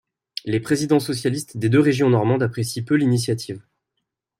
Les 0.45 0.59
présidents 0.59 0.99
socialistes 0.99 1.57
des 1.59 1.69
deux 1.69 1.79
régions 1.79 2.09
normandes 2.09 2.41
apprécient 2.41 2.83
peu 2.83 2.95
l'initiative. 2.95 3.61